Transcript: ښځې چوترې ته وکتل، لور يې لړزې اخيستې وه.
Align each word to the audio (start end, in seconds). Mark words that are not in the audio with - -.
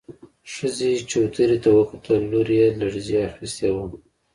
ښځې 0.53 0.91
چوترې 1.09 1.57
ته 1.63 1.69
وکتل، 1.77 2.21
لور 2.31 2.47
يې 2.57 2.67
لړزې 2.79 3.17
اخيستې 3.29 3.69
وه. 3.73 3.85